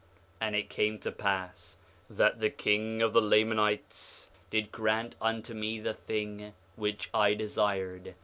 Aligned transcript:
6:3 0.01 0.07
And 0.47 0.55
it 0.55 0.67
came 0.71 0.97
to 0.97 1.11
pass 1.11 1.77
that 2.09 2.39
the 2.39 2.49
king 2.49 3.03
of 3.03 3.13
the 3.13 3.21
Lamanites 3.21 4.31
did 4.49 4.71
grant 4.71 5.13
unto 5.21 5.53
me 5.53 5.79
the 5.79 5.93
thing 5.93 6.55
which 6.75 7.11
I 7.13 7.35
desired. 7.35 8.15